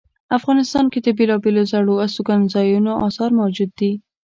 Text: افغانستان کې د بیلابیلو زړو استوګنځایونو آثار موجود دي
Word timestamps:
افغانستان 0.37 0.85
کې 0.91 0.99
د 1.01 1.07
بیلابیلو 1.17 1.63
زړو 1.71 1.93
استوګنځایونو 2.05 2.91
آثار 3.07 3.31
موجود 3.39 3.69
دي 3.79 3.91